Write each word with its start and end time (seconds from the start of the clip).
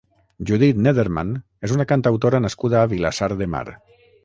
Judit 0.51 0.79
Neddermann 0.85 1.35
és 1.69 1.75
una 1.77 1.87
cantautora 1.93 2.41
nascuda 2.47 2.81
a 2.81 2.89
Vilassar 2.95 3.31
de 3.43 3.53
Mar. 3.57 3.65